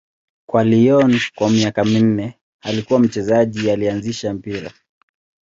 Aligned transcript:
Kwa 0.49 0.63
Lyon 0.63 1.19
kwa 1.35 1.49
miaka 1.49 1.85
minne, 1.85 2.39
alikuwa 2.61 2.99
mchezaji 2.99 3.71
aliyeanzisha 3.71 4.33
mpira. 4.33 4.71